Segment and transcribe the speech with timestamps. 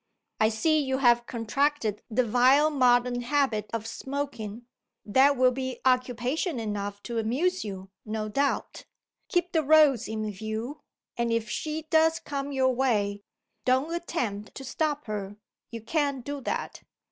[0.39, 4.65] I see you have contracted the vile modern habit of smoking
[5.05, 8.85] that will be occupation enough to amuse you, no doubt!
[9.27, 10.81] Keep the roads in view;
[11.17, 13.21] and, if she does come your way,
[13.63, 15.37] don't attempt to stop her
[15.69, 16.81] you can't do that.